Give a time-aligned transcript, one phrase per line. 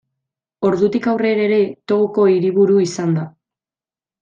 [0.69, 1.59] Ordutik aurrera ere,
[1.93, 3.29] Togoko hiriburu izan da.